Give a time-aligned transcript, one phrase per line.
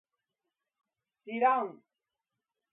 [1.25, 1.79] しらん